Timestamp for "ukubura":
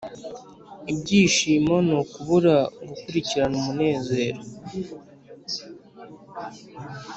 2.01-2.55